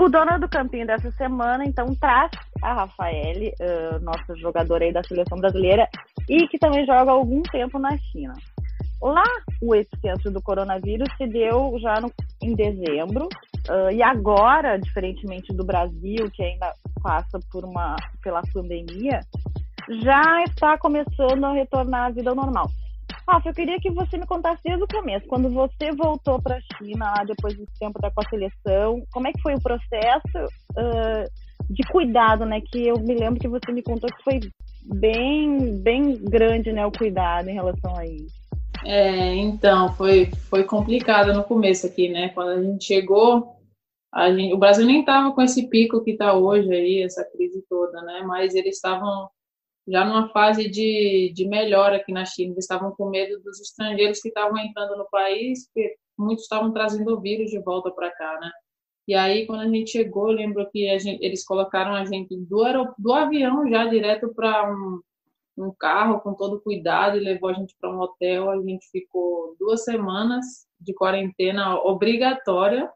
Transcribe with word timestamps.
O 0.00 0.08
dono 0.08 0.40
do 0.40 0.48
campinho 0.48 0.86
dessa 0.86 1.10
semana, 1.10 1.62
então, 1.62 1.94
traz 1.94 2.30
a 2.62 2.72
Rafaele, 2.72 3.52
uh, 3.60 4.02
nossa 4.02 4.34
jogadora 4.34 4.82
aí 4.82 4.94
da 4.94 5.02
seleção 5.04 5.36
brasileira, 5.36 5.86
e 6.26 6.48
que 6.48 6.58
também 6.58 6.86
joga 6.86 7.10
há 7.10 7.12
algum 7.12 7.42
tempo 7.42 7.78
na 7.78 7.94
China. 7.98 8.32
Lá, 9.02 9.22
o 9.60 9.74
epicentro 9.74 10.30
do 10.30 10.40
coronavírus 10.40 11.06
se 11.18 11.26
deu 11.26 11.78
já 11.82 12.00
no, 12.00 12.10
em 12.42 12.54
dezembro, 12.54 13.28
uh, 13.68 13.90
e 13.92 14.02
agora, 14.02 14.78
diferentemente 14.78 15.52
do 15.52 15.66
Brasil, 15.66 16.30
que 16.32 16.44
ainda 16.44 16.72
passa 17.02 17.38
por 17.52 17.66
uma, 17.66 17.94
pela 18.22 18.40
pandemia, 18.54 19.20
já 20.02 20.42
está 20.44 20.78
começando 20.78 21.44
a 21.44 21.52
retornar 21.52 22.06
à 22.06 22.10
vida 22.10 22.34
normal. 22.34 22.70
Rafa, 23.28 23.48
eu 23.48 23.54
queria 23.54 23.78
que 23.78 23.90
você 23.90 24.16
me 24.18 24.26
contasse 24.26 24.60
desde 24.64 24.82
o 24.82 24.88
começo, 24.88 25.26
quando 25.26 25.50
você 25.50 25.92
voltou 25.92 26.40
para 26.40 26.56
a 26.56 26.76
China, 26.76 27.12
depois 27.26 27.56
desse 27.56 27.78
tempo 27.78 28.00
da 28.00 28.10
com 28.10 28.20
a 28.20 28.28
seleção, 28.28 29.02
como 29.12 29.28
é 29.28 29.32
que 29.32 29.42
foi 29.42 29.54
o 29.54 29.62
processo 29.62 30.38
uh, 30.72 31.72
de 31.72 31.82
cuidado, 31.90 32.44
né? 32.44 32.60
Que 32.60 32.88
eu 32.88 32.98
me 32.98 33.14
lembro 33.14 33.40
que 33.40 33.48
você 33.48 33.70
me 33.70 33.82
contou 33.82 34.10
que 34.10 34.22
foi 34.24 34.40
bem, 34.82 35.80
bem 35.80 36.16
grande, 36.24 36.72
né, 36.72 36.84
o 36.86 36.92
cuidado 36.92 37.48
em 37.48 37.54
relação 37.54 37.96
a 37.96 38.04
isso. 38.04 38.40
É, 38.84 39.34
então, 39.34 39.92
foi, 39.94 40.30
foi 40.48 40.64
complicado 40.64 41.34
no 41.34 41.44
começo 41.44 41.86
aqui, 41.86 42.08
né? 42.08 42.30
Quando 42.30 42.50
a 42.50 42.62
gente 42.62 42.84
chegou, 42.84 43.56
a 44.12 44.32
gente, 44.32 44.54
o 44.54 44.58
Brasil 44.58 44.86
nem 44.86 45.00
estava 45.00 45.32
com 45.32 45.42
esse 45.42 45.68
pico 45.68 46.02
que 46.02 46.12
está 46.12 46.32
hoje 46.34 46.72
aí, 46.72 47.02
essa 47.02 47.24
crise 47.24 47.62
toda, 47.68 48.00
né? 48.02 48.22
Mas 48.26 48.54
eles 48.54 48.76
estavam 48.76 49.28
já 49.88 50.04
numa 50.04 50.28
fase 50.28 50.68
de, 50.68 51.32
de 51.34 51.48
melhora 51.48 51.96
aqui 51.96 52.12
na 52.12 52.24
China. 52.24 52.52
Eles 52.52 52.64
estavam 52.64 52.92
com 52.92 53.10
medo 53.10 53.40
dos 53.42 53.60
estrangeiros 53.60 54.20
que 54.20 54.28
estavam 54.28 54.56
entrando 54.58 54.96
no 54.96 55.08
país, 55.10 55.66
porque 55.66 55.96
muitos 56.18 56.44
estavam 56.44 56.72
trazendo 56.72 57.14
o 57.14 57.20
vírus 57.20 57.50
de 57.50 57.58
volta 57.60 57.90
para 57.90 58.10
cá, 58.10 58.38
né? 58.40 58.50
E 59.08 59.14
aí, 59.14 59.46
quando 59.46 59.62
a 59.62 59.68
gente 59.68 59.90
chegou, 59.90 60.26
lembro 60.26 60.70
que 60.70 60.96
gente, 60.98 61.24
eles 61.24 61.44
colocaram 61.44 61.94
a 61.94 62.04
gente 62.04 62.36
do, 62.36 62.94
do 62.96 63.12
avião 63.12 63.68
já 63.68 63.86
direto 63.86 64.32
para 64.32 64.72
um, 64.72 65.00
um 65.58 65.72
carro 65.76 66.20
com 66.20 66.34
todo 66.34 66.60
cuidado 66.60 67.16
e 67.16 67.20
levou 67.20 67.50
a 67.50 67.54
gente 67.54 67.74
para 67.80 67.90
um 67.90 67.98
hotel. 67.98 68.50
A 68.50 68.62
gente 68.62 68.88
ficou 68.92 69.56
duas 69.58 69.82
semanas 69.82 70.46
de 70.78 70.94
quarentena 70.94 71.74
obrigatória, 71.76 72.88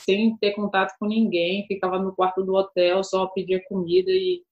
sem 0.00 0.36
ter 0.38 0.52
contato 0.52 0.96
com 0.98 1.06
ninguém. 1.06 1.66
Ficava 1.66 1.98
no 1.98 2.14
quarto 2.16 2.42
do 2.42 2.54
hotel, 2.54 3.04
só 3.04 3.26
pedia 3.26 3.62
comida 3.68 4.10
e 4.10 4.42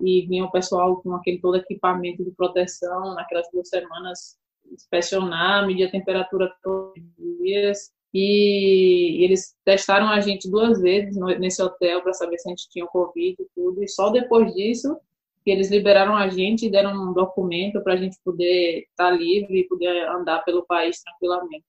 e 0.00 0.26
vinha 0.26 0.44
o 0.44 0.50
pessoal 0.50 1.00
com 1.02 1.14
aquele 1.14 1.40
todo 1.40 1.56
equipamento 1.56 2.24
de 2.24 2.30
proteção 2.32 3.14
naquelas 3.14 3.48
duas 3.52 3.68
semanas 3.68 4.38
inspecionar, 4.70 5.66
medir 5.66 5.84
a 5.84 5.90
temperatura 5.90 6.52
todos 6.62 7.02
os 7.18 7.38
dias. 7.38 7.92
E 8.12 9.24
eles 9.24 9.54
testaram 9.64 10.08
a 10.08 10.20
gente 10.20 10.50
duas 10.50 10.80
vezes 10.80 11.16
nesse 11.38 11.62
hotel 11.62 12.02
para 12.02 12.14
saber 12.14 12.38
se 12.38 12.48
a 12.48 12.50
gente 12.50 12.68
tinha 12.70 12.86
covid 12.86 13.36
e 13.38 13.46
tudo. 13.54 13.82
E 13.82 13.88
só 13.88 14.10
depois 14.10 14.54
disso 14.54 14.96
que 15.44 15.50
eles 15.50 15.70
liberaram 15.70 16.16
a 16.16 16.28
gente 16.28 16.66
e 16.66 16.70
deram 16.70 16.92
um 16.92 17.12
documento 17.12 17.80
para 17.82 17.94
a 17.94 17.96
gente 17.96 18.18
poder 18.24 18.86
estar 18.90 19.10
tá 19.10 19.10
livre 19.10 19.60
e 19.60 19.68
poder 19.68 20.08
andar 20.08 20.44
pelo 20.44 20.66
país 20.66 21.00
tranquilamente. 21.02 21.64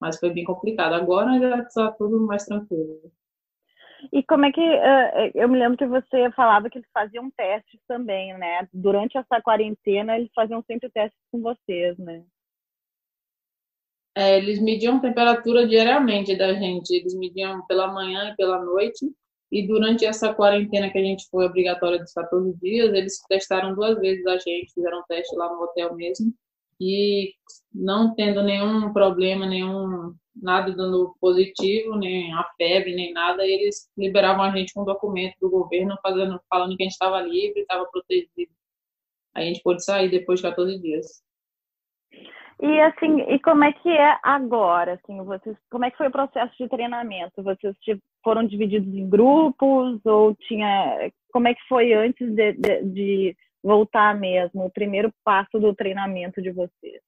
Mas 0.00 0.18
foi 0.18 0.30
bem 0.30 0.44
complicado. 0.44 0.94
Agora 0.94 1.38
já 1.38 1.58
está 1.62 1.90
tudo 1.92 2.20
mais 2.20 2.44
tranquilo 2.44 3.10
e 4.12 4.22
como 4.22 4.44
é 4.46 4.52
que. 4.52 4.60
Uh, 4.60 5.30
eu 5.34 5.48
me 5.48 5.58
lembro 5.58 5.76
que 5.76 5.86
você 5.86 6.30
falava 6.32 6.68
que 6.68 6.78
eles 6.78 6.88
faziam 6.92 7.30
testes 7.36 7.80
também, 7.86 8.36
né? 8.38 8.68
Durante 8.72 9.16
essa 9.16 9.40
quarentena, 9.40 10.16
eles 10.16 10.30
faziam 10.34 10.62
sempre 10.66 10.90
testes 10.90 11.18
com 11.30 11.40
vocês, 11.40 11.96
né? 11.98 12.24
É, 14.16 14.38
eles 14.38 14.60
mediam 14.60 14.98
temperatura 14.98 15.66
diariamente 15.66 16.36
da 16.36 16.54
gente. 16.54 16.90
Eles 16.90 17.14
mediam 17.14 17.64
pela 17.66 17.92
manhã 17.92 18.30
e 18.30 18.36
pela 18.36 18.64
noite. 18.64 19.06
E 19.52 19.66
durante 19.66 20.04
essa 20.04 20.34
quarentena 20.34 20.90
que 20.90 20.98
a 20.98 21.02
gente 21.02 21.28
foi 21.30 21.46
obrigatória 21.46 21.98
dos 21.98 22.12
14 22.12 22.58
dias, 22.58 22.92
eles 22.94 23.20
testaram 23.28 23.74
duas 23.74 23.98
vezes 24.00 24.26
a 24.26 24.38
gente, 24.38 24.72
fizeram 24.72 25.04
teste 25.06 25.36
lá 25.36 25.52
no 25.52 25.62
hotel 25.62 25.94
mesmo. 25.94 26.32
E 26.80 27.34
não 27.72 28.14
tendo 28.14 28.42
nenhum 28.42 28.92
problema, 28.92 29.46
nenhum 29.46 30.14
nada 30.40 30.72
dando 30.72 31.14
positivo, 31.20 31.96
nem 31.96 32.32
a 32.34 32.44
febre, 32.56 32.94
nem 32.94 33.12
nada, 33.12 33.44
eles 33.46 33.90
liberavam 33.96 34.44
a 34.44 34.50
gente 34.50 34.72
com 34.72 34.82
um 34.82 34.84
documento 34.84 35.36
do 35.40 35.50
governo 35.50 35.96
fazendo, 36.02 36.40
falando 36.48 36.76
que 36.76 36.82
a 36.82 36.86
gente 36.86 36.92
estava 36.92 37.20
livre, 37.20 37.60
estava 37.60 37.86
protegido. 37.86 38.52
A 39.34 39.40
gente 39.42 39.62
pôde 39.62 39.84
sair 39.84 40.10
depois 40.10 40.40
de 40.40 40.48
14 40.48 40.80
dias. 40.80 41.22
E 42.60 42.80
assim, 42.80 43.20
e 43.28 43.38
como 43.40 43.64
é 43.64 43.72
que 43.72 43.88
é 43.90 44.18
agora? 44.22 44.94
Assim, 44.94 45.22
vocês, 45.22 45.56
como 45.70 45.84
é 45.84 45.90
que 45.90 45.98
foi 45.98 46.08
o 46.08 46.12
processo 46.12 46.54
de 46.58 46.68
treinamento? 46.68 47.42
Vocês 47.42 47.76
foram 48.24 48.46
divididos 48.46 48.92
em 48.94 49.08
grupos 49.08 50.00
ou 50.06 50.34
tinha? 50.34 51.10
Como 51.30 51.48
é 51.48 51.54
que 51.54 51.60
foi 51.68 51.92
antes 51.92 52.34
de, 52.34 52.52
de, 52.54 52.82
de 52.84 53.36
voltar 53.62 54.18
mesmo? 54.18 54.64
O 54.64 54.70
primeiro 54.70 55.12
passo 55.22 55.60
do 55.60 55.74
treinamento 55.74 56.40
de 56.40 56.50
vocês? 56.50 57.02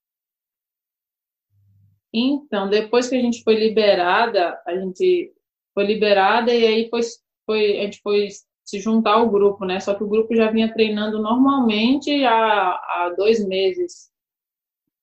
Então, 2.13 2.69
depois 2.69 3.09
que 3.09 3.17
a 3.17 3.21
gente 3.21 3.43
foi 3.43 3.55
liberada, 3.55 4.61
a 4.67 4.75
gente 4.77 5.33
foi 5.75 5.85
liberada 5.85 6.53
e 6.53 6.67
aí 6.67 6.89
foi, 6.89 7.01
foi, 7.47 7.79
a 7.79 7.83
gente 7.83 8.01
foi 8.03 8.29
se 8.65 8.81
juntar 8.81 9.15
ao 9.15 9.31
grupo, 9.31 9.65
né? 9.65 9.81
Só 9.81 9.95
que 9.95 10.05
o 10.05 10.09
grupo 10.09 10.35
já 10.35 10.51
vinha 10.51 10.73
treinando 10.73 11.23
normalmente 11.23 12.25
há, 12.25 12.71
há 12.71 13.15
dois 13.17 13.47
meses. 13.47 14.11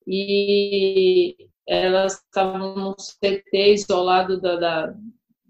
E 0.07 1.35
elas 1.67 2.13
estavam 2.13 2.75
no 2.75 2.95
CT 2.95 3.73
isolado 3.73 4.39
da, 4.39 4.55
da, 4.55 4.95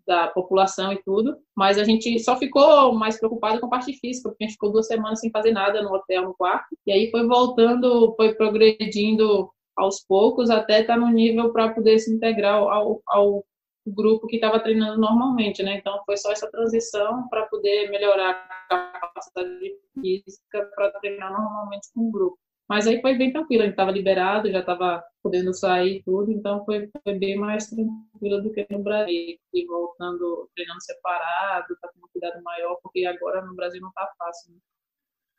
da, 0.07 0.27
população 0.29 0.93
e 0.93 1.03
tudo, 1.03 1.37
mas 1.53 1.77
a 1.77 1.83
gente 1.83 2.17
só 2.19 2.37
ficou 2.37 2.93
mais 2.93 3.19
preocupado 3.19 3.59
com 3.59 3.66
a 3.66 3.69
parte 3.69 3.91
física, 3.99 4.29
porque 4.29 4.45
a 4.45 4.47
gente 4.47 4.53
ficou 4.53 4.72
duas 4.72 4.87
semanas 4.87 5.19
sem 5.19 5.29
fazer 5.29 5.51
nada 5.51 5.81
no 5.81 5.93
hotel, 5.93 6.23
no 6.23 6.33
quarto, 6.33 6.77
e 6.87 6.91
aí 6.93 7.11
foi 7.11 7.27
voltando, 7.27 8.13
foi 8.16 8.33
progredindo 8.33 9.51
aos 9.75 10.03
poucos 10.05 10.49
até 10.49 10.81
estar 10.81 10.95
tá 10.95 10.99
no 10.99 11.09
nível 11.09 11.51
para 11.51 11.73
poder 11.73 11.99
se 11.99 12.13
integrar 12.13 12.55
ao, 12.55 13.01
ao 13.07 13.45
grupo 13.85 14.27
que 14.27 14.37
estava 14.37 14.59
treinando 14.59 14.99
normalmente, 14.99 15.61
né? 15.61 15.77
Então 15.77 16.01
foi 16.05 16.17
só 16.17 16.31
essa 16.31 16.49
transição 16.49 17.27
para 17.29 17.45
poder 17.45 17.89
melhorar 17.89 18.47
a 18.69 18.77
capacidade 18.99 19.75
física 19.93 20.69
para 20.75 20.91
treinar 20.99 21.31
normalmente 21.31 21.87
com 21.93 22.07
o 22.07 22.11
grupo. 22.11 22.39
Mas 22.67 22.87
aí 22.87 22.99
foi 22.99 23.15
bem 23.15 23.31
tranquilo, 23.31 23.61
a 23.61 23.65
gente 23.65 23.73
estava 23.73 23.91
liberado, 23.91 24.49
já 24.49 24.59
estava 24.59 25.03
podendo 25.21 25.53
sair 25.53 26.01
tudo, 26.03 26.31
então 26.31 26.65
foi, 26.65 26.89
foi, 27.03 27.13
bem 27.19 27.37
mais 27.37 27.67
tranquilo 27.69 28.41
do 28.41 28.51
que 28.51 28.65
no 28.71 28.81
Brasil, 28.81 29.37
e 29.53 29.65
voltando, 29.67 30.49
treinando 30.55 30.81
separado, 30.81 31.77
tá 31.79 31.89
com 31.89 31.99
um 31.99 32.09
cuidado 32.11 32.41
maior, 32.41 32.79
porque 32.81 33.05
agora 33.05 33.45
no 33.45 33.55
Brasil 33.55 33.79
não 33.79 33.89
está 33.89 34.09
fácil. 34.17 34.53
Né? 34.53 34.59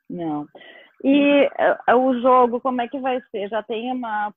Não. 0.08 0.46
E 1.04 1.46
uh, 1.92 1.96
o 1.96 2.20
jogo, 2.20 2.60
como 2.60 2.80
é 2.80 2.88
que 2.88 2.98
vai 2.98 3.20
ser? 3.30 3.48
Já 3.48 3.62
tem 3.62 3.92
uma. 3.92 4.32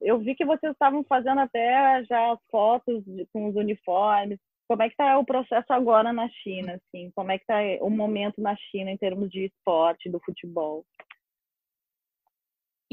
Eu 0.00 0.18
vi 0.18 0.34
que 0.34 0.44
vocês 0.44 0.72
estavam 0.72 1.04
fazendo 1.04 1.40
até 1.40 2.02
já 2.04 2.36
fotos 2.50 3.04
de, 3.04 3.26
com 3.32 3.48
os 3.48 3.56
uniformes. 3.56 4.38
Como 4.68 4.82
é 4.82 4.86
que 4.86 4.94
está 4.94 5.18
o 5.18 5.24
processo 5.24 5.70
agora 5.70 6.12
na 6.12 6.28
China? 6.28 6.74
Assim? 6.74 7.10
Como 7.14 7.30
é 7.30 7.38
que 7.38 7.44
está 7.44 7.84
o 7.84 7.90
momento 7.90 8.40
na 8.40 8.56
China 8.56 8.90
em 8.90 8.96
termos 8.96 9.28
de 9.30 9.44
esporte, 9.44 10.08
do 10.08 10.18
futebol? 10.24 10.84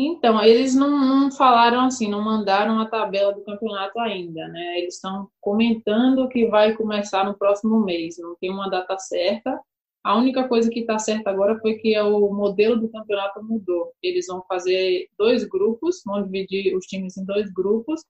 Então, 0.01 0.41
eles 0.41 0.75
não, 0.75 0.89
não, 0.89 1.31
falaram 1.31 1.81
assim, 1.81 2.09
não 2.09 2.21
mandaram 2.21 2.79
a 2.79 2.85
tabela 2.85 3.33
do 3.33 3.43
campeonato 3.43 3.99
ainda, 3.99 4.47
né? 4.47 4.79
Eles 4.79 4.95
estão 4.95 5.27
comentando 5.41 6.29
que 6.29 6.47
vai 6.47 6.73
começar 6.73 7.25
no 7.25 7.37
próximo 7.37 7.83
mês, 7.83 8.17
não 8.17 8.33
tem 8.39 8.49
uma 8.49 8.69
data 8.69 8.97
certa, 8.97 9.59
a 10.03 10.17
única 10.17 10.47
coisa 10.47 10.69
que 10.69 10.81
está 10.81 10.97
certa 10.97 11.29
agora 11.29 11.59
foi 11.59 11.75
que 11.75 11.99
o 11.99 12.33
modelo 12.33 12.79
do 12.79 12.89
campeonato 12.89 13.43
mudou. 13.43 13.93
Eles 14.01 14.27
vão 14.27 14.43
fazer 14.47 15.07
dois 15.17 15.43
grupos, 15.43 16.01
vão 16.05 16.23
dividir 16.23 16.75
os 16.75 16.85
times 16.85 17.17
em 17.17 17.25
dois 17.25 17.51
grupos, 17.51 18.01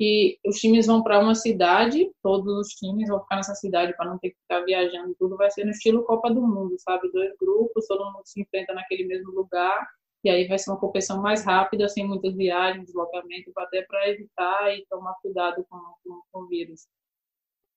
e 0.00 0.38
os 0.44 0.56
times 0.56 0.86
vão 0.86 1.02
para 1.02 1.20
uma 1.20 1.34
cidade, 1.34 2.10
todos 2.22 2.52
os 2.58 2.68
times 2.74 3.08
vão 3.08 3.20
ficar 3.20 3.36
nessa 3.36 3.54
cidade 3.54 3.96
para 3.96 4.10
não 4.10 4.18
ter 4.18 4.30
que 4.30 4.36
ficar 4.40 4.64
viajando, 4.64 5.14
tudo 5.18 5.36
vai 5.36 5.50
ser 5.50 5.64
no 5.64 5.70
estilo 5.70 6.04
Copa 6.04 6.32
do 6.32 6.42
Mundo, 6.42 6.74
sabe? 6.78 7.10
Dois 7.12 7.32
grupos, 7.38 7.86
todo 7.86 8.04
mundo 8.04 8.22
se 8.24 8.40
enfrenta 8.40 8.74
naquele 8.74 9.04
mesmo 9.04 9.30
lugar, 9.30 9.86
e 10.24 10.30
aí 10.30 10.48
vai 10.48 10.58
ser 10.58 10.70
uma 10.70 10.80
competição 10.80 11.20
mais 11.22 11.44
rápida, 11.44 11.88
sem 11.88 12.06
muitas 12.06 12.34
viagens, 12.34 12.86
deslocamento, 12.86 13.52
até 13.56 13.82
para 13.82 14.08
evitar 14.08 14.74
e 14.76 14.84
tomar 14.90 15.14
cuidado 15.22 15.64
com, 15.68 15.78
com, 16.02 16.22
com 16.32 16.40
o 16.40 16.48
vírus. 16.48 16.88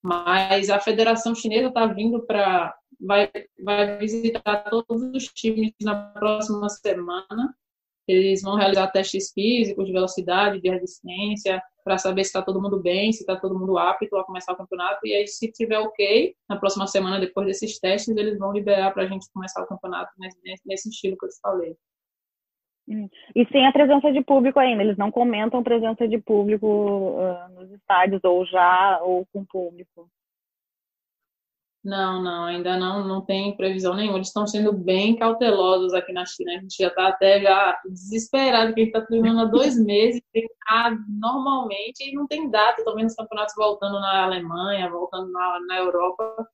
Mas 0.07 0.69
a 0.69 0.79
Federação 0.79 1.35
Chinesa 1.35 1.67
está 1.67 1.85
vindo 1.85 2.25
para 2.25 2.73
vai, 2.97 3.29
vai 3.61 3.97
visitar 3.97 4.63
todos 4.69 5.03
os 5.13 5.25
times 5.33 5.73
na 5.81 5.95
próxima 6.13 6.69
semana. 6.69 7.53
Eles 8.07 8.41
vão 8.41 8.55
realizar 8.55 8.87
testes 8.87 9.33
físicos 9.33 9.85
de 9.85 9.91
velocidade, 9.91 10.61
de 10.61 10.69
resistência, 10.69 11.61
para 11.83 11.97
saber 11.97 12.23
se 12.23 12.29
está 12.29 12.41
todo 12.41 12.61
mundo 12.61 12.81
bem, 12.81 13.11
se 13.11 13.19
está 13.19 13.35
todo 13.35 13.59
mundo 13.59 13.77
apto 13.77 14.15
a 14.15 14.23
começar 14.23 14.53
o 14.53 14.57
campeonato. 14.57 15.05
E 15.05 15.13
aí, 15.13 15.27
se 15.27 15.51
tiver 15.51 15.79
ok, 15.79 16.33
na 16.47 16.55
próxima 16.55 16.87
semana, 16.87 17.19
depois 17.19 17.45
desses 17.45 17.77
testes, 17.77 18.15
eles 18.15 18.39
vão 18.39 18.53
liberar 18.53 18.93
para 18.93 19.03
a 19.03 19.07
gente 19.07 19.29
começar 19.33 19.61
o 19.61 19.67
campeonato 19.67 20.13
nesse, 20.17 20.61
nesse 20.65 20.87
estilo 20.87 21.17
que 21.17 21.25
eu 21.25 21.29
te 21.29 21.39
falei. 21.41 21.75
E 22.87 23.45
sem 23.51 23.67
a 23.67 23.71
presença 23.71 24.11
de 24.11 24.23
público 24.23 24.59
ainda, 24.59 24.81
eles 24.81 24.97
não 24.97 25.11
comentam 25.11 25.61
presença 25.61 26.07
de 26.07 26.17
público 26.19 26.67
uh, 26.67 27.49
nos 27.53 27.69
estádios, 27.71 28.23
ou 28.23 28.45
já, 28.45 28.99
ou 29.01 29.25
com 29.33 29.43
público. 29.43 30.09
Não, 31.83 32.21
não, 32.21 32.43
ainda 32.45 32.77
não, 32.77 33.07
não 33.07 33.21
tem 33.21 33.55
previsão 33.55 33.93
nenhuma. 33.93 34.17
Eles 34.17 34.27
estão 34.27 34.45
sendo 34.45 34.73
bem 34.73 35.15
cautelosos 35.15 35.93
aqui 35.93 36.11
na 36.11 36.25
China. 36.25 36.51
A 36.51 36.59
gente 36.59 36.75
já 36.77 36.87
está 36.87 37.07
até 37.07 37.41
já 37.41 37.79
desesperado, 37.85 38.73
que 38.73 38.81
a 38.81 38.83
gente 38.83 38.95
está 38.95 39.05
treinando 39.05 39.41
há 39.41 39.45
dois 39.45 39.77
meses, 39.83 40.21
tem 40.33 40.45
normalmente, 41.19 42.03
e 42.03 42.13
não 42.13 42.27
tem 42.27 42.49
data 42.49 42.83
também 42.83 43.05
nos 43.05 43.15
campeonatos 43.15 43.53
voltando 43.55 43.99
na 44.01 44.25
Alemanha, 44.25 44.89
voltando 44.89 45.31
na, 45.31 45.59
na 45.65 45.77
Europa. 45.77 46.47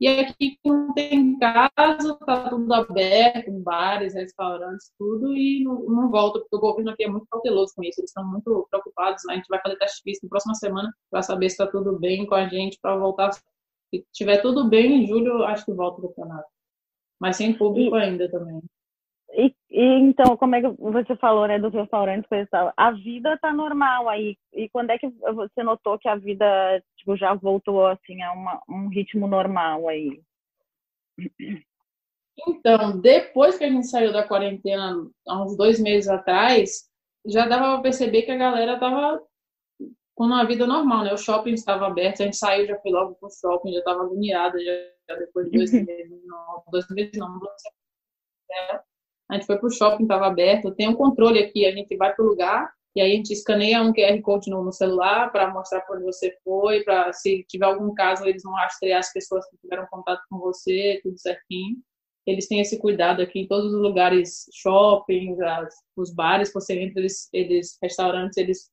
E 0.00 0.08
aqui 0.08 0.58
não 0.64 0.94
tem 0.94 1.38
caso, 1.38 2.14
está 2.14 2.48
tudo 2.48 2.72
aberto, 2.72 3.52
bares, 3.62 4.14
restaurantes, 4.14 4.90
tudo, 4.98 5.36
e 5.36 5.62
não, 5.62 5.82
não, 5.82 6.10
volta, 6.10 6.38
porque 6.40 6.56
o 6.56 6.60
governo 6.60 6.90
aqui 6.90 7.04
é 7.04 7.08
muito 7.08 7.26
cauteloso 7.30 7.74
com 7.76 7.82
isso, 7.82 8.00
eles 8.00 8.08
estão 8.08 8.26
muito 8.26 8.66
preocupados. 8.70 9.22
Né? 9.26 9.34
A 9.34 9.36
gente 9.36 9.48
vai 9.48 9.60
fazer 9.60 9.76
teste 9.76 10.02
físico 10.02 10.24
na 10.24 10.30
próxima 10.30 10.54
semana 10.54 10.90
para 11.10 11.20
saber 11.20 11.50
se 11.50 11.54
está 11.54 11.66
tudo 11.66 11.98
bem 11.98 12.24
com 12.24 12.34
a 12.34 12.48
gente, 12.48 12.78
para 12.80 12.96
voltar 12.96 13.30
se 13.32 13.42
tiver 14.12 14.40
tudo 14.40 14.68
bem, 14.68 15.02
em 15.02 15.06
julho 15.06 15.44
acho 15.44 15.66
que 15.66 15.72
volta 15.72 16.00
o 16.00 16.08
campeonato. 16.08 16.48
Mas 17.20 17.36
sem 17.36 17.52
público 17.52 17.94
ainda 17.94 18.30
também. 18.30 18.62
E, 19.32 19.54
e, 19.70 19.82
então, 20.00 20.36
como 20.36 20.54
é 20.54 20.60
que 20.60 20.68
você 20.78 21.14
falou, 21.16 21.46
né, 21.46 21.58
dos 21.58 21.72
restaurantes 21.72 22.28
e 22.32 22.46
tal? 22.46 22.72
A 22.76 22.90
vida 22.92 23.38
tá 23.38 23.52
normal 23.52 24.08
aí. 24.08 24.36
E 24.52 24.68
quando 24.70 24.90
é 24.90 24.98
que 24.98 25.08
você 25.08 25.62
notou 25.62 25.98
que 25.98 26.08
a 26.08 26.16
vida 26.16 26.82
tipo, 27.00 27.16
já 27.16 27.34
voltou 27.34 27.86
assim 27.86 28.22
a 28.22 28.32
uma, 28.32 28.62
um 28.68 28.88
ritmo 28.88 29.26
normal 29.26 29.88
aí? 29.88 30.22
Então, 32.48 32.98
depois 33.00 33.58
que 33.58 33.64
a 33.64 33.70
gente 33.70 33.86
saiu 33.86 34.12
da 34.12 34.26
quarentena, 34.26 34.94
há 35.26 35.42
uns 35.42 35.56
dois 35.56 35.80
meses 35.80 36.08
atrás, 36.08 36.88
já 37.26 37.46
dava 37.46 37.72
para 37.74 37.82
perceber 37.82 38.22
que 38.22 38.30
a 38.30 38.36
galera 38.36 38.78
tava 38.78 39.20
com 40.14 40.24
uma 40.24 40.44
vida 40.44 40.66
normal, 40.66 41.04
né? 41.04 41.12
O 41.12 41.18
shopping 41.18 41.52
estava 41.52 41.86
aberto, 41.86 42.20
a 42.20 42.24
gente 42.24 42.36
saiu, 42.36 42.66
já 42.66 42.78
foi 42.78 42.90
logo 42.90 43.14
pro 43.16 43.30
shopping, 43.30 43.72
já 43.72 43.78
estava 43.78 44.02
agoniada, 44.02 44.58
já, 44.62 44.72
já, 45.08 45.16
depois 45.16 45.50
de 45.50 45.58
dois 45.58 45.72
meses, 45.72 46.24
não, 46.24 46.62
dois 46.70 46.86
meses 46.90 47.18
não, 47.18 47.28
não 47.28 47.48
a 49.30 49.34
gente 49.34 49.46
foi 49.46 49.58
pro 49.58 49.70
shopping, 49.70 50.02
estava 50.02 50.26
aberto, 50.26 50.74
tem 50.74 50.88
um 50.88 50.94
controle 50.94 51.38
aqui, 51.38 51.64
a 51.64 51.70
gente 51.70 51.96
vai 51.96 52.12
pro 52.14 52.24
lugar 52.24 52.72
e 52.94 53.00
aí 53.00 53.12
a 53.12 53.14
gente 53.14 53.32
escaneia 53.32 53.82
um 53.82 53.92
QR 53.92 54.20
Code 54.22 54.50
no, 54.50 54.64
no 54.64 54.72
celular 54.72 55.30
para 55.30 55.52
mostrar 55.52 55.80
para 55.82 55.96
onde 55.96 56.04
você 56.04 56.36
foi, 56.42 56.82
para 56.82 57.12
se 57.12 57.44
tiver 57.48 57.66
algum 57.66 57.94
caso 57.94 58.26
eles 58.26 58.42
vão 58.42 58.52
rastrear 58.54 58.98
as 58.98 59.12
pessoas 59.12 59.48
que 59.48 59.56
tiveram 59.58 59.86
contato 59.90 60.22
com 60.28 60.38
você, 60.38 61.00
tudo 61.02 61.18
certinho. 61.18 61.76
Eles 62.26 62.48
têm 62.48 62.60
esse 62.60 62.78
cuidado 62.78 63.22
aqui 63.22 63.40
em 63.40 63.48
todos 63.48 63.72
os 63.72 63.80
lugares, 63.80 64.46
shoppings, 64.52 65.38
os 65.96 66.12
bares, 66.12 66.52
você 66.52 66.78
entra, 66.80 67.00
eles, 67.00 67.28
eles 67.32 67.78
restaurantes, 67.82 68.36
eles 68.36 68.70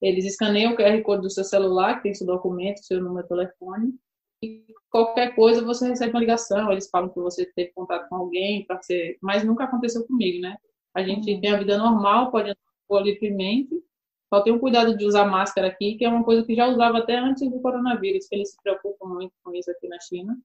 eles 0.00 0.26
escaneiam 0.26 0.72
o 0.72 0.76
QR 0.76 1.02
Code 1.02 1.22
do 1.22 1.30
seu 1.30 1.42
celular, 1.42 1.96
que 1.96 2.02
tem 2.02 2.14
seu 2.14 2.26
documento, 2.26 2.84
seu 2.84 3.02
número 3.02 3.22
de 3.22 3.28
telefone, 3.28 3.94
e 4.42 4.66
qualquer 4.90 5.34
coisa 5.34 5.64
você 5.64 5.88
recebe 5.88 6.10
uma 6.10 6.20
ligação, 6.20 6.70
eles 6.70 6.88
falam 6.90 7.08
que 7.08 7.18
você 7.18 7.46
teve 7.54 7.72
contato 7.72 8.08
com 8.08 8.16
alguém, 8.16 8.66
para 8.66 8.80
ser, 8.82 9.16
mas 9.22 9.44
nunca 9.44 9.64
aconteceu 9.64 10.06
comigo, 10.06 10.40
né? 10.40 10.56
A 10.94 11.02
gente 11.02 11.32
uhum. 11.32 11.40
tem 11.40 11.50
a 11.50 11.58
vida 11.58 11.78
normal, 11.78 12.30
pode 12.30 12.50
andar 12.50 12.58
livremente, 12.90 13.74
só 14.32 14.40
tem 14.40 14.52
o 14.52 14.58
cuidado 14.58 14.96
de 14.96 15.04
usar 15.04 15.24
máscara 15.24 15.68
aqui, 15.68 15.94
que 15.94 16.04
é 16.04 16.08
uma 16.08 16.24
coisa 16.24 16.44
que 16.44 16.54
já 16.54 16.66
usava 16.66 16.98
até 16.98 17.16
antes 17.16 17.48
do 17.48 17.60
coronavírus, 17.60 18.26
que 18.26 18.34
eles 18.34 18.50
se 18.50 18.56
preocupam 18.62 19.08
muito 19.08 19.32
com 19.42 19.54
isso 19.54 19.70
aqui 19.70 19.88
na 19.88 20.00
China. 20.00 20.36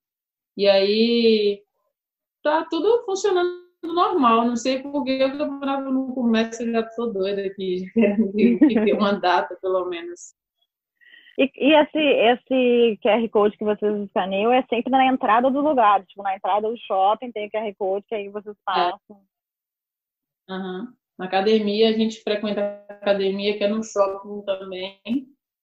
E 0.56 0.68
aí 0.68 1.64
tá 2.44 2.66
tudo 2.70 3.04
funcionando 3.06 3.62
normal, 3.84 4.46
não 4.46 4.56
sei 4.56 4.80
porque 4.80 5.12
eu 5.12 5.36
trabalhava 5.36 5.90
no 5.90 6.14
comércio 6.14 6.68
e 6.68 6.72
já 6.72 6.82
estou 6.82 7.12
doida 7.12 7.42
aqui, 7.42 7.86
de 8.36 8.58
ter 8.60 8.94
uma 8.94 9.14
data, 9.14 9.58
pelo 9.62 9.86
menos. 9.86 10.36
E, 11.38 11.50
e, 11.56 11.74
esse, 11.74 11.98
esse 11.98 13.00
QR 13.02 13.28
Code 13.30 13.58
que 13.58 13.64
vocês 13.64 14.04
escaneiam 14.04 14.52
é 14.52 14.62
sempre 14.64 14.92
na 14.92 15.08
entrada 15.08 15.50
do 15.50 15.62
lugar, 15.62 16.06
tipo, 16.06 16.22
na 16.22 16.36
entrada 16.36 16.70
do 16.70 16.78
shopping 16.78 17.32
tem 17.32 17.48
o 17.48 17.52
QR 17.52 17.74
Code 17.76 18.06
que 18.08 18.14
aí 18.14 18.30
vocês 18.30 18.56
é. 18.56 18.60
passam. 18.64 19.22
É. 20.50 20.54
Uhum. 20.54 20.94
Na 21.18 21.26
academia, 21.26 21.90
a 21.90 21.94
gente 21.94 22.22
frequenta 22.22 22.84
a 22.90 22.94
academia 22.94 23.58
que 23.58 23.64
é 23.64 23.68
no 23.68 23.84
shopping 23.84 24.42
também. 24.46 25.00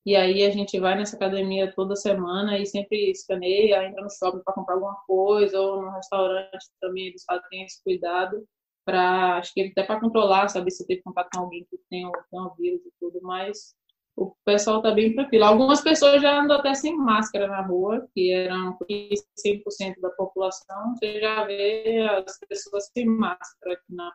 E 0.07 0.17
aí 0.17 0.45
a 0.45 0.51
gente 0.51 0.79
vai 0.81 0.97
nessa 0.97 1.17
academia 1.17 1.73
toda 1.75 1.95
semana 1.95 2.59
e 2.59 2.65
sempre 2.65 3.11
escaneia, 3.11 3.85
entra 3.85 4.03
no 4.03 4.11
shopping 4.11 4.43
para 4.43 4.55
comprar 4.55 4.75
alguma 4.75 4.97
coisa, 5.07 5.61
ou 5.61 5.83
no 5.83 5.91
restaurante 5.91 6.67
também 6.81 7.09
eles 7.09 7.25
fazem 7.25 7.65
esse 7.65 7.83
cuidado 7.83 8.47
para, 8.87 9.37
acho 9.37 9.53
que 9.53 9.61
até 9.61 9.83
para 9.83 10.01
controlar, 10.01 10.49
saber 10.49 10.71
se 10.71 10.87
teve 10.87 11.03
contato 11.03 11.29
com 11.35 11.43
alguém 11.43 11.67
que 11.69 11.79
tem 11.91 12.07
o, 12.07 12.13
tem 12.13 12.41
vírus 12.59 12.81
e 12.87 12.93
tudo, 12.99 13.21
mas 13.21 13.75
o 14.17 14.35
pessoal 14.47 14.79
está 14.79 14.93
bem 14.93 15.15
tranquilo. 15.15 15.45
Algumas 15.45 15.83
pessoas 15.83 16.23
já 16.23 16.41
andam 16.41 16.57
até 16.57 16.73
sem 16.73 16.97
máscara 16.97 17.47
na 17.47 17.61
rua, 17.61 18.09
que 18.15 18.33
eram 18.33 18.79
100% 18.79 20.01
da 20.01 20.09
população, 20.11 20.95
você 20.95 21.21
já 21.21 21.45
vê 21.45 21.99
as 22.27 22.39
pessoas 22.49 22.89
sem 22.97 23.05
máscara 23.05 23.75
aqui 23.75 23.95
na 23.95 24.11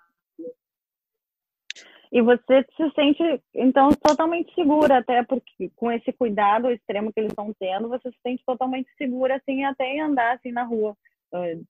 e 2.14 2.22
você 2.22 2.64
se 2.78 2.92
sente, 2.94 3.24
então, 3.56 3.90
totalmente 3.90 4.54
segura, 4.54 5.00
até 5.00 5.24
porque 5.24 5.72
com 5.76 5.92
esse 5.92 6.14
cuidado 6.14 6.70
extremo 6.70 7.12
que 7.12 7.20
eles 7.20 7.32
estão 7.32 7.52
tendo, 7.60 7.90
você 7.90 8.12
se 8.12 8.18
sente 8.22 8.44
totalmente 8.46 8.88
segura, 9.00 9.38
assim, 9.38 9.64
até 9.64 9.86
em 9.86 10.00
andar, 10.00 10.36
assim, 10.36 10.52
na 10.52 10.64
rua, 10.64 10.96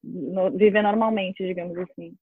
no, 0.04 0.51
viver 0.51 0.81
normalmente, 0.81 1.48
digamos 1.48 1.78
assim. 1.78 2.13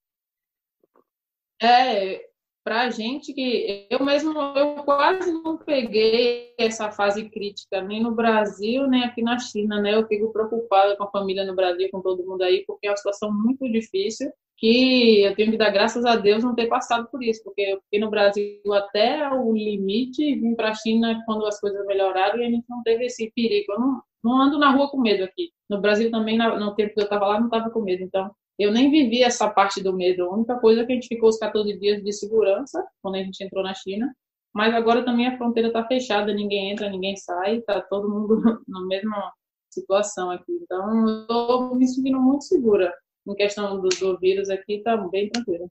É, 1.60 2.28
pra 2.62 2.90
gente 2.90 3.34
que 3.34 3.88
eu 3.90 4.04
mesmo 4.04 4.38
eu 4.56 4.84
quase 4.84 5.32
não 5.32 5.58
peguei 5.58 6.54
essa 6.56 6.92
fase 6.92 7.28
crítica 7.28 7.82
nem 7.82 8.00
no 8.00 8.12
Brasil 8.12 8.86
nem 8.86 9.04
aqui 9.04 9.22
na 9.22 9.38
China 9.38 9.80
né 9.80 9.94
eu 9.94 10.06
fico 10.06 10.32
preocupada 10.32 10.96
com 10.96 11.04
a 11.04 11.10
família 11.10 11.44
no 11.44 11.54
Brasil 11.54 11.88
com 11.92 12.00
todo 12.00 12.24
mundo 12.24 12.42
aí 12.42 12.64
porque 12.66 12.86
é 12.86 12.90
uma 12.90 12.96
situação 12.96 13.32
muito 13.32 13.70
difícil 13.70 14.32
que 14.62 15.24
eu 15.24 15.34
tenho 15.34 15.50
que 15.50 15.58
dar 15.58 15.70
graças 15.70 16.04
a 16.04 16.14
Deus 16.14 16.44
não 16.44 16.54
ter 16.54 16.68
passado 16.68 17.08
por 17.10 17.20
isso, 17.20 17.42
porque 17.42 17.62
eu 17.62 17.80
fiquei 17.82 17.98
no 17.98 18.08
Brasil 18.08 18.62
até 18.72 19.28
o 19.28 19.52
limite, 19.52 20.36
vim 20.36 20.54
para 20.54 20.70
a 20.70 20.74
China 20.74 21.20
quando 21.26 21.44
as 21.46 21.58
coisas 21.58 21.84
melhoraram 21.84 22.38
e 22.38 22.46
a 22.46 22.48
gente 22.48 22.64
não 22.70 22.80
teve 22.84 23.06
esse 23.06 23.32
perigo. 23.34 23.72
Eu 23.72 23.80
não, 23.80 24.02
não 24.22 24.40
ando 24.40 24.60
na 24.60 24.70
rua 24.70 24.88
com 24.88 25.00
medo 25.00 25.24
aqui. 25.24 25.50
No 25.68 25.80
Brasil 25.80 26.12
também, 26.12 26.38
no 26.38 26.76
tempo 26.76 26.94
que 26.94 27.00
eu 27.00 27.04
estava 27.04 27.26
lá, 27.26 27.40
não 27.40 27.46
estava 27.46 27.70
com 27.70 27.80
medo. 27.80 28.04
Então, 28.04 28.30
eu 28.56 28.70
nem 28.70 28.88
vivi 28.88 29.24
essa 29.24 29.50
parte 29.50 29.82
do 29.82 29.92
medo. 29.92 30.22
A 30.26 30.32
única 30.32 30.56
coisa 30.60 30.82
é 30.82 30.86
que 30.86 30.92
a 30.92 30.94
gente 30.94 31.08
ficou 31.08 31.28
os 31.28 31.38
14 31.38 31.76
dias 31.80 32.00
de 32.00 32.12
segurança 32.12 32.86
quando 33.02 33.16
a 33.16 33.22
gente 33.22 33.42
entrou 33.42 33.64
na 33.64 33.74
China. 33.74 34.14
Mas 34.54 34.72
agora 34.74 35.04
também 35.04 35.26
a 35.26 35.36
fronteira 35.36 35.70
está 35.70 35.84
fechada, 35.88 36.32
ninguém 36.32 36.70
entra, 36.70 36.88
ninguém 36.88 37.16
sai, 37.16 37.56
está 37.56 37.80
todo 37.80 38.08
mundo 38.08 38.36
na 38.68 38.80
mesma 38.86 39.32
situação 39.70 40.30
aqui. 40.30 40.52
Então, 40.62 41.08
eu 41.08 41.22
estou 41.22 41.74
me 41.74 41.88
sentindo 41.88 42.20
muito 42.20 42.44
segura 42.44 42.92
em 43.26 43.34
questão 43.34 43.80
do, 43.80 43.88
do 43.88 44.18
vírus 44.18 44.50
aqui, 44.50 44.74
está 44.74 44.96
bem 44.96 45.28
tranquilo. 45.28 45.70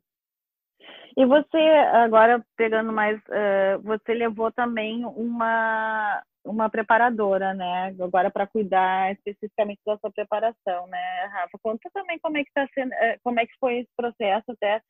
E 1.17 1.25
você, 1.25 1.57
agora 1.93 2.43
pegando 2.55 2.91
mais, 2.91 3.19
uh, 3.19 3.81
você 3.83 4.13
levou 4.13 4.51
também 4.51 5.03
uma, 5.05 6.23
uma 6.45 6.69
preparadora, 6.69 7.53
né? 7.53 7.93
Agora 7.99 8.31
para 8.31 8.47
cuidar 8.47 9.11
especificamente 9.11 9.81
da 9.85 9.97
sua 9.97 10.11
preparação, 10.11 10.87
né, 10.87 11.25
Rafa? 11.25 11.59
Conta 11.61 11.89
também 11.93 12.17
como 12.19 12.37
é 12.37 12.43
que 12.43 12.49
está 12.49 12.67
sendo, 12.73 12.91
uh, 12.91 13.19
como 13.23 13.39
é 13.39 13.45
que 13.45 13.53
foi 13.59 13.79
esse 13.79 13.89
processo 13.95 14.51
até 14.51 14.81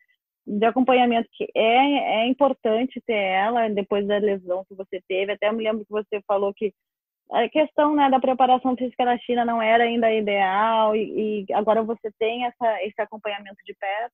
de 0.45 0.65
acompanhamento 0.65 1.29
que 1.31 1.47
é, 1.55 2.23
é 2.23 2.27
importante 2.27 3.01
ter 3.05 3.13
ela 3.13 3.69
depois 3.69 4.07
da 4.07 4.17
lesão 4.17 4.65
que 4.65 4.75
você 4.75 5.01
teve. 5.07 5.33
Até 5.33 5.47
eu 5.49 5.53
me 5.53 5.63
lembro 5.63 5.85
que 5.85 5.91
você 5.91 6.21
falou 6.27 6.53
que 6.53 6.73
a 7.31 7.49
questão 7.49 7.95
né, 7.95 8.09
da 8.09 8.19
preparação 8.19 8.75
física 8.75 9.05
na 9.05 9.17
China 9.19 9.45
não 9.45 9.61
era 9.61 9.85
ainda 9.85 10.11
ideal 10.11 10.95
e, 10.95 11.45
e, 11.47 11.53
agora 11.53 11.81
você 11.81 12.11
tem 12.19 12.45
essa, 12.45 12.83
esse 12.83 13.01
acompanhamento 13.01 13.57
de 13.65 13.73
perto? 13.73 14.13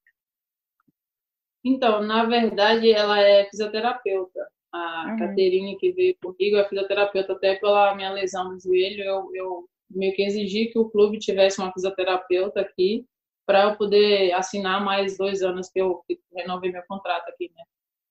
Então, 1.65 2.01
na 2.01 2.23
verdade, 2.25 2.91
ela 2.91 3.19
é 3.19 3.45
fisioterapeuta. 3.49 4.47
A 4.71 5.07
uhum. 5.09 5.17
Caterine, 5.17 5.77
que 5.77 5.91
veio 5.91 6.15
comigo, 6.21 6.57
é 6.57 6.67
fisioterapeuta 6.67 7.33
até 7.33 7.55
pela 7.55 7.95
minha 7.95 8.11
lesão 8.11 8.51
no 8.51 8.59
joelho. 8.59 9.03
Eu, 9.03 9.31
eu 9.33 9.69
meio 9.89 10.13
que 10.13 10.23
exigi 10.23 10.67
que 10.67 10.77
o 10.77 10.89
clube 10.89 11.17
tivesse 11.17 11.59
uma 11.59 11.73
fisioterapeuta 11.73 12.61
aqui 12.61 13.05
para 13.45 13.63
eu 13.63 13.77
poder 13.77 14.33
assinar 14.33 14.83
mais 14.83 15.17
dois 15.17 15.41
anos 15.41 15.69
que 15.69 15.79
eu 15.79 16.03
renovei 16.35 16.71
meu 16.71 16.83
contrato 16.87 17.29
aqui, 17.29 17.51
né? 17.55 17.63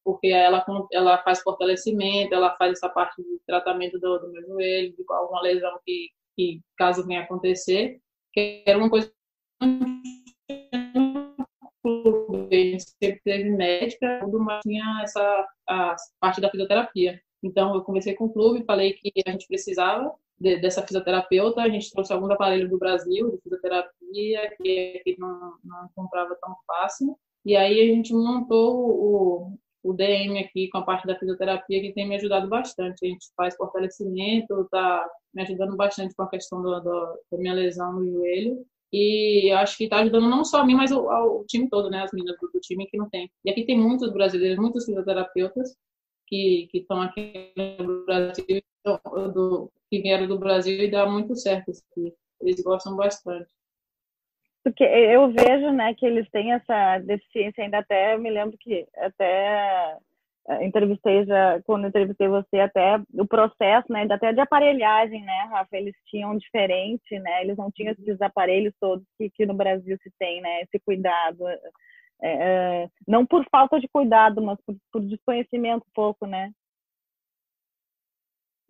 Porque 0.06 0.28
ela, 0.28 0.64
ela 0.92 1.18
faz 1.24 1.42
fortalecimento, 1.42 2.32
ela 2.32 2.56
faz 2.56 2.74
essa 2.74 2.88
parte 2.88 3.20
de 3.20 3.40
tratamento 3.44 3.98
do, 3.98 4.20
do 4.20 4.30
meu 4.30 4.46
joelho, 4.46 4.94
de 4.96 5.04
alguma 5.08 5.42
lesão 5.42 5.80
que, 5.84 6.10
que 6.36 6.60
caso 6.78 7.04
venha 7.04 7.22
acontecer, 7.22 7.98
que 8.32 8.62
era 8.64 8.78
uma 8.78 8.88
coisa 8.88 9.12
sempre 13.02 13.20
teve 13.24 13.50
médica, 13.50 14.20
mas 14.38 14.60
tinha 14.62 15.00
essa 15.02 15.48
a 15.68 15.96
parte 16.20 16.40
da 16.40 16.50
fisioterapia. 16.50 17.20
Então, 17.42 17.74
eu 17.74 17.82
conversei 17.82 18.14
com 18.14 18.26
o 18.26 18.32
clube, 18.32 18.64
falei 18.64 18.92
que 18.92 19.10
a 19.26 19.32
gente 19.32 19.48
precisava 19.48 20.14
de, 20.38 20.60
dessa 20.60 20.86
fisioterapeuta, 20.86 21.62
a 21.62 21.68
gente 21.68 21.90
trouxe 21.90 22.12
alguns 22.12 22.30
aparelhos 22.30 22.70
do 22.70 22.78
Brasil, 22.78 23.28
de 23.32 23.40
fisioterapia, 23.42 24.54
que, 24.62 25.02
que 25.04 25.16
não, 25.18 25.54
não 25.64 25.88
comprava 25.96 26.36
tão 26.40 26.54
fácil, 26.64 27.18
e 27.44 27.56
aí 27.56 27.80
a 27.80 27.92
gente 27.92 28.12
montou 28.12 28.88
o, 28.88 29.58
o 29.86 29.92
DM 29.92 30.38
aqui 30.38 30.68
com 30.68 30.78
a 30.78 30.82
parte 30.82 31.06
da 31.06 31.18
fisioterapia 31.18 31.80
que 31.80 31.92
tem 31.92 32.08
me 32.08 32.16
ajudado 32.16 32.48
bastante. 32.48 33.04
A 33.04 33.08
gente 33.08 33.26
faz 33.36 33.56
fortalecimento, 33.56 34.62
está 34.62 35.08
me 35.32 35.42
ajudando 35.42 35.76
bastante 35.76 36.14
com 36.14 36.24
a 36.24 36.28
questão 36.28 36.60
do, 36.60 36.80
do, 36.80 37.18
da 37.30 37.38
minha 37.38 37.54
lesão 37.54 37.92
no 37.92 38.10
joelho. 38.10 38.66
E 38.92 39.50
acho 39.52 39.76
que 39.76 39.84
está 39.84 39.98
ajudando 39.98 40.28
não 40.28 40.44
só 40.44 40.60
a 40.60 40.66
mim, 40.66 40.74
mas 40.74 40.90
ao, 40.90 41.10
ao 41.10 41.44
time 41.44 41.68
todo, 41.68 41.90
né? 41.90 42.02
As 42.02 42.12
meninas 42.12 42.36
do, 42.40 42.48
do, 42.48 42.60
time 42.60 42.86
que 42.86 42.96
não 42.96 43.08
tem. 43.08 43.30
E 43.44 43.50
aqui 43.50 43.64
tem 43.64 43.78
muitos 43.78 44.12
brasileiros, 44.12 44.58
muitos 44.58 44.84
fisioterapeutas 44.84 45.76
que 46.26 46.68
estão 46.74 47.00
aqui 47.02 47.52
no 47.56 48.04
Brasil, 48.04 48.62
do, 49.32 49.70
que 49.90 50.00
vieram 50.00 50.26
do 50.26 50.38
Brasil 50.38 50.82
e 50.82 50.90
dá 50.90 51.06
muito 51.08 51.36
certo. 51.36 51.70
Assim. 51.70 52.12
Eles 52.40 52.62
gostam 52.62 52.96
bastante. 52.96 53.52
Porque 54.66 54.82
eu 54.82 55.30
vejo, 55.30 55.70
né, 55.70 55.94
que 55.94 56.04
eles 56.04 56.28
têm 56.28 56.52
essa 56.52 56.98
deficiência, 56.98 57.62
ainda 57.62 57.78
até, 57.78 58.14
eu 58.14 58.18
me 58.18 58.28
lembro 58.28 58.58
que 58.58 58.84
até 58.96 59.96
eh, 60.48 60.66
entrevistei 60.66 61.24
já, 61.24 61.62
quando 61.62 61.86
entrevistei 61.86 62.26
você, 62.26 62.58
até 62.58 63.00
o 63.14 63.24
processo, 63.24 63.86
né, 63.92 64.08
até 64.10 64.32
de 64.32 64.40
aparelhagem, 64.40 65.22
né, 65.22 65.46
Rafa, 65.52 65.76
eles 65.76 65.94
tinham 66.06 66.36
diferente, 66.36 67.16
né, 67.20 67.42
eles 67.42 67.56
não 67.56 67.70
tinham 67.70 67.92
esses 67.92 68.20
aparelhos 68.20 68.74
todos 68.80 69.06
que, 69.16 69.30
que 69.30 69.46
no 69.46 69.54
Brasil 69.54 69.96
se 70.02 70.10
tem, 70.18 70.40
né, 70.40 70.62
esse 70.62 70.80
cuidado, 70.84 71.44
é, 72.20 72.88
não 73.06 73.24
por 73.24 73.46
falta 73.48 73.78
de 73.78 73.86
cuidado, 73.86 74.42
mas 74.42 74.58
por, 74.66 74.74
por 74.90 75.00
desconhecimento 75.02 75.86
pouco, 75.94 76.26
né. 76.26 76.50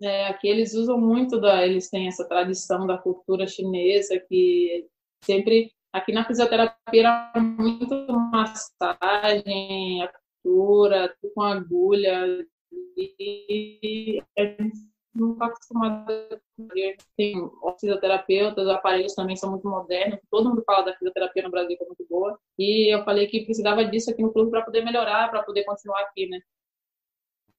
É, 0.02 0.26
aqui 0.26 0.46
eles 0.46 0.74
usam 0.74 1.00
muito 1.00 1.40
da, 1.40 1.66
eles 1.66 1.88
têm 1.88 2.06
essa 2.06 2.28
tradição 2.28 2.86
da 2.86 2.98
cultura 2.98 3.46
chinesa 3.46 4.20
que 4.28 4.86
sempre 5.24 5.74
Aqui 5.96 6.12
na 6.12 6.26
fisioterapia 6.26 7.00
era 7.00 7.32
muito 7.40 8.06
massagem, 8.30 10.02
acupuntura, 10.02 11.16
tudo 11.22 11.32
com 11.32 11.40
agulha. 11.42 12.46
E 12.98 14.22
a 14.36 14.44
gente 14.44 14.76
não 15.14 15.32
está 15.32 15.46
acostumado 15.46 16.06
Tem 17.16 17.50
fisioterapeutas, 17.80 18.66
os 18.66 18.70
aparelhos 18.70 19.14
também 19.14 19.36
são 19.36 19.50
muito 19.50 19.66
modernos. 19.66 20.20
Todo 20.30 20.50
mundo 20.50 20.62
fala 20.66 20.84
da 20.84 20.92
fisioterapia 20.98 21.44
no 21.44 21.50
Brasil 21.50 21.78
que 21.78 21.82
é 21.82 21.86
muito 21.86 22.06
boa. 22.10 22.38
E 22.58 22.94
eu 22.94 23.02
falei 23.02 23.26
que 23.26 23.46
precisava 23.46 23.82
disso 23.82 24.10
aqui 24.10 24.20
no 24.22 24.34
clube 24.34 24.50
para 24.50 24.66
poder 24.66 24.84
melhorar, 24.84 25.30
para 25.30 25.42
poder 25.44 25.64
continuar 25.64 26.02
aqui, 26.02 26.28
né? 26.28 26.38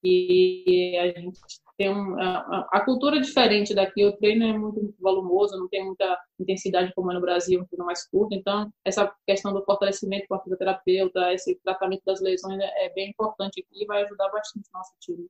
E 0.04 0.96
a 0.96 1.06
gente 1.08 1.40
tem 1.78 1.88
um, 1.88 2.20
a, 2.20 2.68
a, 2.72 2.84
cultura 2.84 3.18
é 3.18 3.20
diferente 3.20 3.72
daqui, 3.72 4.04
o 4.04 4.16
treino 4.16 4.44
é 4.44 4.52
muito 4.52 4.92
volumoso, 4.98 5.56
não 5.56 5.68
tem 5.68 5.86
muita 5.86 6.18
intensidade 6.38 6.92
como 6.92 7.12
é 7.12 7.14
no 7.14 7.20
Brasil, 7.20 7.60
um 7.60 7.66
treino 7.66 7.86
mais 7.86 8.04
curto, 8.10 8.34
então 8.34 8.68
essa 8.84 9.14
questão 9.24 9.52
do 9.52 9.64
fortalecimento 9.64 10.26
com 10.28 10.34
a 10.34 10.42
fisioterapeuta, 10.42 11.32
esse 11.32 11.54
tratamento 11.62 12.02
das 12.04 12.20
lesões 12.20 12.58
é, 12.58 12.86
é 12.86 12.92
bem 12.92 13.10
importante 13.10 13.60
aqui 13.60 13.84
e 13.84 13.86
vai 13.86 14.02
ajudar 14.02 14.28
bastante 14.30 14.68
o 14.68 14.76
nosso 14.76 14.92
time. 15.00 15.28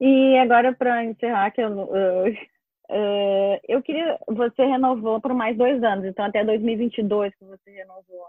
E 0.00 0.36
agora, 0.38 0.74
para 0.74 1.04
encerrar, 1.04 1.52
que 1.52 1.60
eu, 1.60 1.70
uh, 1.70 2.28
uh, 2.28 3.60
eu 3.68 3.82
queria. 3.82 4.18
Você 4.28 4.64
renovou 4.64 5.20
por 5.20 5.34
mais 5.34 5.56
dois 5.56 5.82
anos, 5.82 6.04
então 6.04 6.24
até 6.24 6.44
2022 6.44 7.34
que 7.36 7.44
você 7.44 7.70
renovou. 7.70 8.26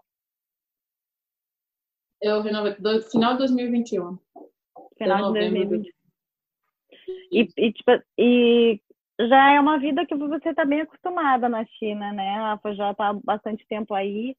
Eu 2.21 2.41
renovei 2.41 2.75
do 2.75 3.01
final 3.03 3.33
de 3.33 3.39
2021. 3.39 4.17
Final 4.97 5.33
de 5.33 5.39
2021. 5.39 5.98
E, 7.31 7.47
e, 7.57 7.73
tipo, 7.73 7.91
e 8.17 8.79
já 9.19 9.51
é 9.53 9.59
uma 9.59 9.77
vida 9.77 10.05
que 10.05 10.15
você 10.15 10.49
está 10.49 10.63
bem 10.63 10.81
acostumada 10.81 11.49
na 11.49 11.65
China, 11.65 12.11
né, 12.13 12.35
Rafa? 12.35 12.73
Já 12.73 12.91
está 12.91 13.09
há 13.09 13.13
bastante 13.13 13.65
tempo 13.67 13.93
aí. 13.93 14.35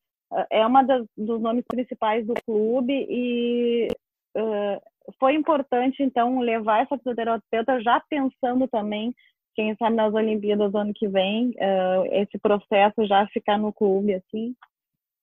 É 0.50 0.64
uma 0.64 0.82
das, 0.82 1.04
dos 1.16 1.40
nomes 1.40 1.64
principais 1.66 2.26
do 2.26 2.34
clube 2.46 3.06
e 3.08 3.88
uh, 4.36 4.80
foi 5.18 5.34
importante, 5.34 6.02
então, 6.02 6.40
levar 6.40 6.82
essa 6.82 6.96
fisioterapeuta 6.96 7.80
já 7.82 8.00
pensando 8.08 8.68
também, 8.68 9.14
quem 9.54 9.74
sabe 9.76 9.96
nas 9.96 10.14
Olimpíadas 10.14 10.70
do 10.70 10.78
ano 10.78 10.92
que 10.94 11.08
vem, 11.08 11.50
uh, 11.50 12.06
esse 12.12 12.38
processo 12.38 13.06
já 13.06 13.26
ficar 13.28 13.58
no 13.58 13.72
clube, 13.72 14.14
assim? 14.14 14.54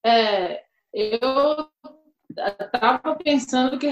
É, 0.05 0.63
eu 0.93 1.19
estava 2.37 3.15
pensando 3.15 3.77
que 3.79 3.87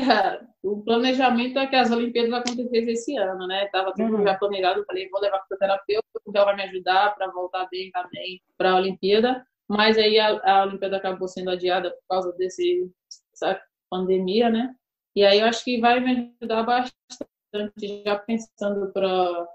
o 0.63 0.81
planejamento 0.83 1.57
é 1.59 1.67
que 1.67 1.75
as 1.75 1.91
Olimpíadas 1.91 2.33
acontecessem 2.33 2.93
esse 2.93 3.17
ano, 3.17 3.47
né? 3.47 3.67
Tava 3.67 3.93
tudo 3.93 4.17
uhum. 4.17 4.23
já 4.23 4.35
planejado, 4.35 4.85
falei, 4.85 5.09
vou 5.09 5.21
levar 5.21 5.39
para 5.39 5.55
o 5.55 5.57
terapeuta, 5.57 6.07
o 6.25 6.31
Léo 6.31 6.45
vai 6.45 6.55
me 6.55 6.63
ajudar 6.63 7.15
para 7.15 7.31
voltar 7.31 7.67
bem 7.69 7.91
também 7.91 8.41
para 8.57 8.71
a 8.71 8.75
Olimpíada, 8.75 9.45
mas 9.67 9.97
aí 9.97 10.19
a, 10.19 10.39
a 10.43 10.63
Olimpíada 10.63 10.97
acabou 10.97 11.27
sendo 11.27 11.49
adiada 11.49 11.91
por 11.91 12.07
causa 12.09 12.31
desse 12.33 12.91
dessa 13.31 13.61
pandemia, 13.89 14.49
né? 14.49 14.73
E 15.15 15.23
aí 15.23 15.39
eu 15.39 15.47
acho 15.47 15.63
que 15.63 15.79
vai 15.79 15.99
me 15.99 16.33
ajudar 16.41 16.63
bastante, 16.63 18.03
já 18.05 18.17
pensando 18.17 18.91
para 18.91 19.47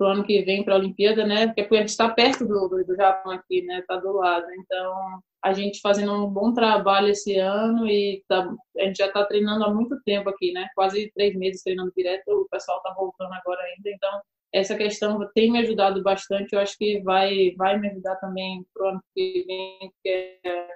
o 0.00 0.04
ano 0.04 0.24
que 0.24 0.42
vem 0.42 0.64
para 0.64 0.74
a 0.74 0.78
Olimpíada, 0.78 1.26
né? 1.26 1.48
Porque 1.48 1.76
a 1.76 1.80
gente 1.80 1.88
está 1.88 2.08
perto 2.08 2.46
do, 2.46 2.68
do 2.68 2.96
Japão 2.96 3.32
aqui, 3.32 3.62
né? 3.62 3.80
Está 3.80 3.96
do 3.96 4.12
lado, 4.12 4.46
então 4.52 5.22
a 5.42 5.52
gente 5.52 5.80
fazendo 5.80 6.12
um 6.12 6.28
bom 6.28 6.52
trabalho 6.52 7.08
esse 7.08 7.36
ano 7.36 7.86
e 7.86 8.24
tá, 8.28 8.48
a 8.76 8.84
gente 8.84 8.96
já 8.96 9.06
está 9.06 9.24
treinando 9.24 9.64
há 9.64 9.72
muito 9.72 10.00
tempo 10.02 10.28
aqui, 10.28 10.52
né? 10.52 10.68
Quase 10.74 11.10
três 11.14 11.36
meses 11.36 11.62
treinando 11.62 11.92
direto, 11.96 12.28
o 12.28 12.48
pessoal 12.48 12.78
está 12.78 12.92
voltando 12.94 13.32
agora 13.32 13.60
ainda, 13.62 13.90
então 13.90 14.20
essa 14.52 14.76
questão 14.76 15.18
tem 15.34 15.50
me 15.52 15.58
ajudado 15.58 16.02
bastante, 16.02 16.54
eu 16.54 16.60
acho 16.60 16.76
que 16.76 17.00
vai, 17.02 17.54
vai 17.56 17.78
me 17.78 17.88
ajudar 17.90 18.16
também 18.16 18.64
para 18.74 18.84
o 18.84 18.88
ano 18.90 19.02
que 19.14 19.44
vem, 19.46 19.92
que 20.02 20.38
é 20.44 20.68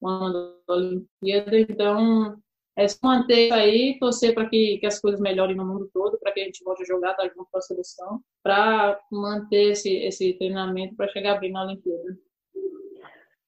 o 0.00 0.08
ano 0.08 0.56
da 0.66 0.74
Olimpíada, 0.74 1.58
então 1.58 2.36
é 2.76 2.88
só 2.88 2.98
manter 3.02 3.52
aí, 3.52 3.98
torcer 3.98 4.34
para 4.34 4.48
que, 4.48 4.78
que 4.78 4.86
as 4.86 5.00
coisas 5.00 5.20
melhorem 5.20 5.56
no 5.56 5.66
mundo 5.66 5.90
todo, 5.92 6.18
para 6.18 6.32
que 6.32 6.40
a 6.40 6.44
gente 6.44 6.64
volte 6.64 6.82
a 6.82 6.86
jogar, 6.86 7.14
tá 7.14 7.24
junto 7.28 7.48
com 7.50 7.58
a 7.58 7.60
seleção, 7.60 8.20
para 8.42 8.98
manter 9.12 9.72
esse, 9.72 9.94
esse 9.96 10.32
treinamento 10.34 10.96
para 10.96 11.08
chegar 11.08 11.38
bem 11.38 11.52
na 11.52 11.64
Olimpíada. 11.64 12.18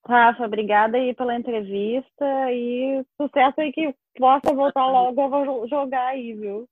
Rafa, 0.05 0.45
obrigada 0.45 0.97
aí 0.97 1.13
pela 1.15 1.35
entrevista 1.35 2.51
e 2.51 3.05
sucesso 3.19 3.61
aí 3.61 3.71
que 3.71 3.95
possa 4.17 4.53
voltar 4.53 4.85
logo 4.87 5.21
a 5.21 5.67
jogar 5.67 6.07
aí, 6.07 6.33
viu? 6.33 6.67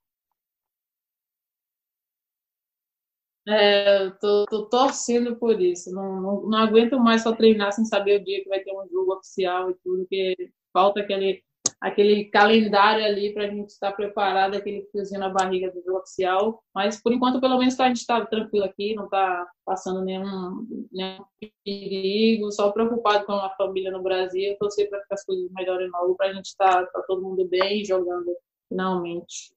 É, 3.47 4.03
eu 4.03 4.19
tô, 4.19 4.45
tô, 4.45 4.69
torcendo 4.69 5.35
por 5.37 5.59
isso. 5.59 5.91
Não, 5.91 6.21
não, 6.21 6.41
não, 6.49 6.57
aguento 6.59 6.99
mais 6.99 7.23
só 7.23 7.35
treinar 7.35 7.71
sem 7.71 7.85
saber 7.85 8.21
o 8.21 8.23
dia 8.23 8.43
que 8.43 8.49
vai 8.49 8.59
ter 8.59 8.71
um 8.71 8.87
jogo 8.89 9.13
oficial 9.15 9.71
e 9.71 9.75
tudo, 9.83 10.05
que 10.07 10.35
falta 10.71 10.99
aquele 10.99 11.43
aquele 11.81 12.25
calendário 12.25 13.03
ali 13.03 13.33
para 13.33 13.45
a 13.45 13.47
gente 13.47 13.69
estar 13.69 13.91
preparado, 13.93 14.55
aquele 14.55 14.83
friozinho 14.91 15.19
na 15.19 15.29
barriga 15.29 15.71
do 15.71 15.95
oficial. 15.95 16.63
Mas, 16.75 17.01
por 17.01 17.11
enquanto, 17.11 17.41
pelo 17.41 17.57
menos 17.57 17.79
a 17.79 17.87
gente 17.87 17.97
está 17.97 18.23
tranquilo 18.23 18.65
aqui, 18.65 18.93
não 18.93 19.05
está 19.05 19.47
passando 19.65 20.03
nenhum, 20.05 20.87
nenhum 20.91 21.25
perigo, 21.65 22.51
só 22.51 22.71
preocupado 22.71 23.25
com 23.25 23.33
a 23.33 23.49
família 23.55 23.91
no 23.91 24.03
Brasil, 24.03 24.55
torcer 24.59 24.87
para 24.89 24.99
que 24.99 25.13
as 25.13 25.25
coisas 25.25 25.49
melhorem 25.51 25.89
logo, 25.89 26.15
para 26.15 26.29
a 26.29 26.33
gente 26.33 26.45
estar 26.45 26.85
tá, 26.85 26.85
tá 26.85 27.03
todo 27.07 27.23
mundo 27.23 27.47
bem 27.47 27.83
jogando 27.83 28.31
finalmente. 28.69 29.51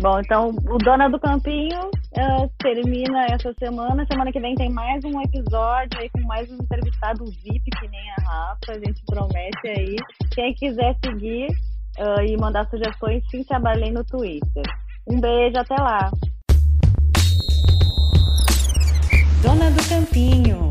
Bom, 0.00 0.18
então 0.18 0.48
o 0.48 0.78
Dona 0.78 1.10
do 1.10 1.20
Campinho 1.20 1.78
uh, 1.88 2.50
termina 2.58 3.26
essa 3.26 3.52
semana. 3.58 4.06
Semana 4.10 4.32
que 4.32 4.40
vem 4.40 4.54
tem 4.54 4.70
mais 4.70 5.04
um 5.04 5.20
episódio 5.20 6.00
aí 6.00 6.08
com 6.08 6.22
mais 6.22 6.50
um 6.50 6.54
entrevistado 6.54 7.26
VIP, 7.26 7.64
que 7.78 7.88
nem 7.88 8.10
a 8.12 8.22
Rafa. 8.22 8.72
A 8.72 8.78
gente 8.78 9.02
promete 9.04 9.68
aí. 9.68 9.96
Quem 10.34 10.54
quiser 10.54 10.96
seguir 11.04 11.48
uh, 11.98 12.22
e 12.22 12.34
mandar 12.38 12.66
sugestões, 12.70 13.22
Cintia 13.30 13.58
Barley 13.58 13.92
no 13.92 14.02
Twitter. 14.02 14.64
Um 15.06 15.20
beijo, 15.20 15.58
até 15.58 15.74
lá. 15.74 16.10
Dona 19.42 19.70
do 19.70 19.86
Campinho. 19.86 20.69